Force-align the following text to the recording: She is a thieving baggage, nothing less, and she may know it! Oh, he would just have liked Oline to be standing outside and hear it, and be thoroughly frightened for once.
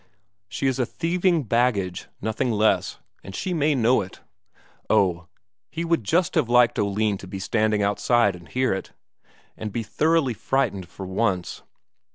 She 0.49 0.65
is 0.65 0.79
a 0.79 0.85
thieving 0.87 1.43
baggage, 1.43 2.07
nothing 2.23 2.49
less, 2.49 2.97
and 3.23 3.35
she 3.35 3.53
may 3.53 3.75
know 3.75 4.01
it! 4.01 4.19
Oh, 4.89 5.27
he 5.69 5.85
would 5.85 6.03
just 6.03 6.33
have 6.33 6.49
liked 6.49 6.79
Oline 6.79 7.19
to 7.19 7.27
be 7.27 7.37
standing 7.37 7.83
outside 7.83 8.35
and 8.35 8.49
hear 8.49 8.73
it, 8.73 8.93
and 9.55 9.71
be 9.71 9.83
thoroughly 9.83 10.33
frightened 10.33 10.87
for 10.89 11.05
once. 11.05 11.61